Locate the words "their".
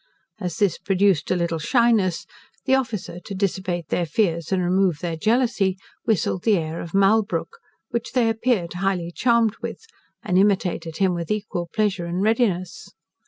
3.89-4.07, 4.97-5.15